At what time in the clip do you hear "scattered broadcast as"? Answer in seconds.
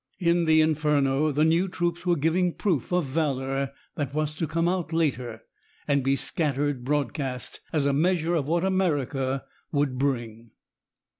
6.15-7.85